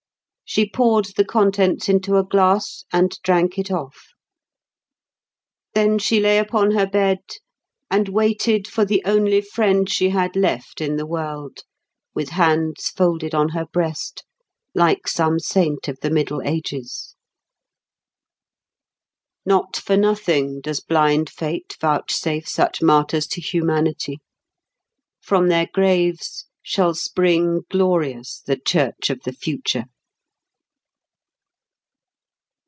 [0.53, 4.07] She poured the contents into a glass and drank it off.
[5.73, 7.19] Then she lay upon her bed
[7.89, 11.61] and waited for the only friend she had left in the world,
[12.13, 14.25] with hands folded on her breast,
[14.75, 17.15] like some saint of the middle ages.
[19.45, 24.19] Not for nothing does blind fate vouchsafe such martyrs to humanity.
[25.21, 29.85] From their graves shall spring glorious the church of the future.